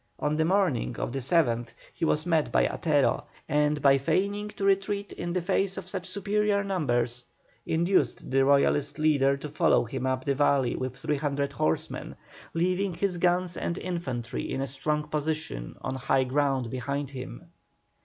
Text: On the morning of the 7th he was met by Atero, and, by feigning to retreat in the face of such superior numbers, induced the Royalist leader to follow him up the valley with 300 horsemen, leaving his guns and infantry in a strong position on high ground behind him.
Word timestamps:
On 0.17 0.35
the 0.35 0.45
morning 0.45 0.97
of 0.97 1.11
the 1.13 1.19
7th 1.19 1.75
he 1.93 2.05
was 2.05 2.25
met 2.25 2.51
by 2.51 2.65
Atero, 2.65 3.25
and, 3.47 3.83
by 3.83 3.99
feigning 3.99 4.47
to 4.49 4.65
retreat 4.65 5.11
in 5.13 5.31
the 5.31 5.43
face 5.43 5.77
of 5.77 5.87
such 5.87 6.07
superior 6.07 6.63
numbers, 6.63 7.27
induced 7.67 8.31
the 8.31 8.43
Royalist 8.43 8.97
leader 8.97 9.37
to 9.37 9.47
follow 9.47 9.83
him 9.85 10.07
up 10.07 10.25
the 10.25 10.33
valley 10.33 10.75
with 10.75 10.97
300 10.97 11.53
horsemen, 11.53 12.15
leaving 12.55 12.95
his 12.95 13.19
guns 13.19 13.55
and 13.55 13.77
infantry 13.77 14.51
in 14.51 14.59
a 14.61 14.65
strong 14.65 15.03
position 15.07 15.75
on 15.81 15.93
high 15.93 16.23
ground 16.23 16.71
behind 16.71 17.11
him. 17.11 17.51